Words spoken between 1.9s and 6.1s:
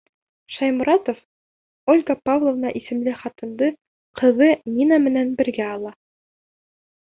Ольга Павловна исемле ҡатынды ҡыҙы Нина менән бергә ала.